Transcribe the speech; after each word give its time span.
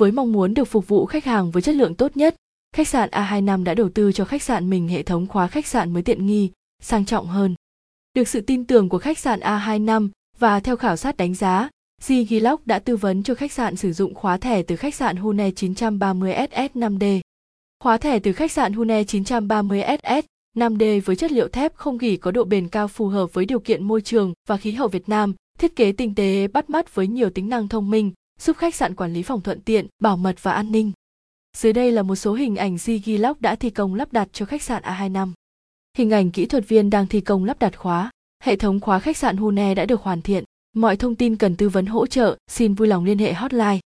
Với 0.00 0.12
mong 0.12 0.32
muốn 0.32 0.54
được 0.54 0.64
phục 0.64 0.88
vụ 0.88 1.06
khách 1.06 1.24
hàng 1.24 1.50
với 1.50 1.62
chất 1.62 1.74
lượng 1.74 1.94
tốt 1.94 2.16
nhất, 2.16 2.34
khách 2.76 2.88
sạn 2.88 3.10
A25 3.10 3.64
đã 3.64 3.74
đầu 3.74 3.88
tư 3.88 4.12
cho 4.12 4.24
khách 4.24 4.42
sạn 4.42 4.70
mình 4.70 4.88
hệ 4.88 5.02
thống 5.02 5.26
khóa 5.26 5.46
khách 5.46 5.66
sạn 5.66 5.92
mới 5.92 6.02
tiện 6.02 6.26
nghi, 6.26 6.50
sang 6.82 7.04
trọng 7.04 7.26
hơn. 7.26 7.54
Được 8.14 8.28
sự 8.28 8.40
tin 8.40 8.64
tưởng 8.64 8.88
của 8.88 8.98
khách 8.98 9.18
sạn 9.18 9.40
A25 9.40 10.08
và 10.38 10.60
theo 10.60 10.76
khảo 10.76 10.96
sát 10.96 11.16
đánh 11.16 11.34
giá, 11.34 11.68
Zigilog 12.02 12.56
đã 12.64 12.78
tư 12.78 12.96
vấn 12.96 13.22
cho 13.22 13.34
khách 13.34 13.52
sạn 13.52 13.76
sử 13.76 13.92
dụng 13.92 14.14
khóa 14.14 14.36
thẻ 14.36 14.62
từ 14.62 14.76
khách 14.76 14.94
sạn 14.94 15.16
Hune 15.16 15.50
930SS 15.50 16.68
5D. 16.74 17.20
Khóa 17.80 17.98
thẻ 17.98 18.18
từ 18.18 18.32
khách 18.32 18.52
sạn 18.52 18.72
Hune 18.72 19.02
930SS 19.02 20.22
5D 20.56 21.00
với 21.04 21.16
chất 21.16 21.32
liệu 21.32 21.48
thép 21.48 21.74
không 21.74 21.98
gỉ 21.98 22.16
có 22.16 22.30
độ 22.30 22.44
bền 22.44 22.68
cao 22.68 22.88
phù 22.88 23.08
hợp 23.08 23.32
với 23.32 23.44
điều 23.44 23.60
kiện 23.60 23.84
môi 23.84 24.00
trường 24.00 24.32
và 24.48 24.56
khí 24.56 24.72
hậu 24.72 24.88
Việt 24.88 25.08
Nam, 25.08 25.34
thiết 25.58 25.76
kế 25.76 25.92
tinh 25.92 26.14
tế 26.14 26.48
bắt 26.48 26.70
mắt 26.70 26.94
với 26.94 27.06
nhiều 27.06 27.30
tính 27.30 27.48
năng 27.48 27.68
thông 27.68 27.90
minh, 27.90 28.12
giúp 28.40 28.56
khách 28.56 28.74
sạn 28.74 28.94
quản 28.94 29.12
lý 29.12 29.22
phòng 29.22 29.40
thuận 29.40 29.60
tiện, 29.60 29.86
bảo 29.98 30.16
mật 30.16 30.42
và 30.42 30.52
an 30.52 30.72
ninh. 30.72 30.92
Dưới 31.56 31.72
đây 31.72 31.92
là 31.92 32.02
một 32.02 32.16
số 32.16 32.34
hình 32.34 32.56
ảnh 32.56 32.76
Zigilog 32.76 33.34
đã 33.40 33.56
thi 33.56 33.70
công 33.70 33.94
lắp 33.94 34.12
đặt 34.12 34.28
cho 34.32 34.46
khách 34.46 34.62
sạn 34.62 34.82
A25. 34.82 35.32
Hình 35.96 36.10
ảnh 36.10 36.30
kỹ 36.30 36.46
thuật 36.46 36.68
viên 36.68 36.90
đang 36.90 37.06
thi 37.06 37.20
công 37.20 37.44
lắp 37.44 37.58
đặt 37.58 37.78
khóa. 37.78 38.10
Hệ 38.42 38.56
thống 38.56 38.80
khóa 38.80 38.98
khách 38.98 39.16
sạn 39.16 39.36
Hune 39.36 39.74
đã 39.74 39.86
được 39.86 40.02
hoàn 40.02 40.22
thiện. 40.22 40.44
Mọi 40.76 40.96
thông 40.96 41.14
tin 41.14 41.36
cần 41.36 41.56
tư 41.56 41.68
vấn 41.68 41.86
hỗ 41.86 42.06
trợ, 42.06 42.36
xin 42.50 42.74
vui 42.74 42.88
lòng 42.88 43.04
liên 43.04 43.18
hệ 43.18 43.32
hotline 43.32 43.80